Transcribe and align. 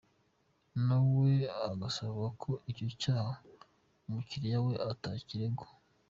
Nawe 0.85 1.31
agasaba 1.67 2.23
ko 2.41 2.51
icyo 2.71 2.87
cyaha 3.01 3.33
umukiliya 4.07 4.59
we 4.65 4.73
atakiregwa. 4.91 5.67